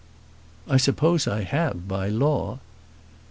"I 0.67 0.77
suppose 0.77 1.27
I 1.27 1.43
have, 1.43 1.87
by 1.87 2.09
law." 2.09 2.57